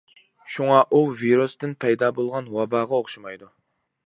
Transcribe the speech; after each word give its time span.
شۇڭا 0.53 0.79
ئۇ 0.87 1.01
ۋىرۇستىن 1.19 1.75
پەيدا 1.85 2.11
بولغان 2.17 2.53
ۋاباغا 2.57 3.01
ئوخشىمايدۇ. 3.03 3.53